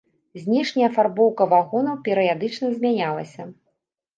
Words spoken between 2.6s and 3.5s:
змянялася.